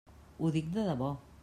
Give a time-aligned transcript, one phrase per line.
[0.39, 1.15] Ho dic de debò.